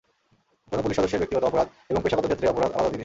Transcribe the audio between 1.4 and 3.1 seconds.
অপরাধ এবং পেশাগত ক্ষেত্রে অপরাধ আলাদা জিনিস।